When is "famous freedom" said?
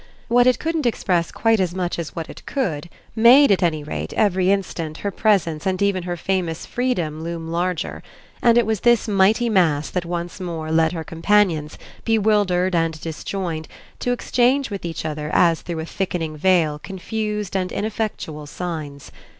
6.17-7.23